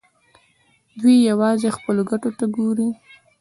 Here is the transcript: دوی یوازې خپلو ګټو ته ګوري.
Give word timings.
دوی 0.99 1.15
یوازې 1.29 1.75
خپلو 1.77 2.01
ګټو 2.11 2.29
ته 2.37 2.45
ګوري. 2.55 2.89